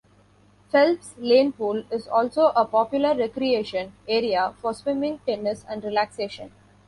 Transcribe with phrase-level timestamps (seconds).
[0.71, 6.51] Phelps Lane pool is also a popular recreation area for swimming, tennis and relaxation.